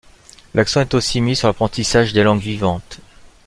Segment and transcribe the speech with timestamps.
[0.55, 3.01] L'accent est aussi mis sur l'apprentissage des langues vivantes.